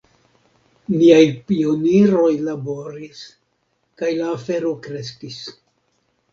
Niaj 0.93 1.27
pioniroj 1.51 2.33
laboris, 2.49 3.21
kaj 4.01 4.13
la 4.19 4.33
afero 4.41 4.75
kreskis. 4.89 5.41